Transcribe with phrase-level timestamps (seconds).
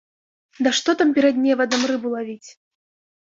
[0.67, 2.49] Да што там перад невадам рыбу лавіць!